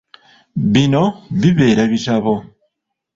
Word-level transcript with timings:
Bino 0.73 1.03
bibeera 1.41 1.83
bitabo. 1.91 2.33